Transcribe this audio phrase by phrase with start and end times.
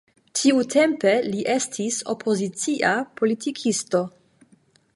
[0.37, 4.03] Tiutempe li estis opozicia politikisto.